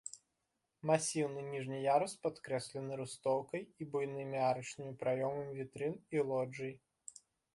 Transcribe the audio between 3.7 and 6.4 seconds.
і буйнымі арачнымі праёмамі вітрын і